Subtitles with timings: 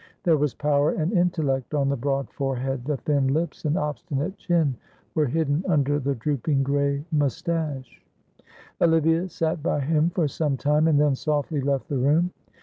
[0.23, 4.75] There was power and intellect on the broad forehead, the thin lips and obstinate chin
[5.13, 8.03] were hidden under the drooping grey moustache.
[8.81, 12.31] Olivia sat by him for some time, and then softly left the room.